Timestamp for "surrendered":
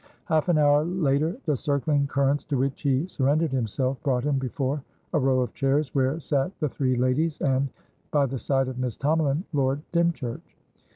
3.07-3.51